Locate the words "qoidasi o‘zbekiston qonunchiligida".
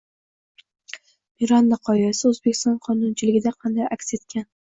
1.89-3.53